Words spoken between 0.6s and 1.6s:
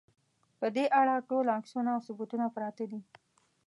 دې اړه ټول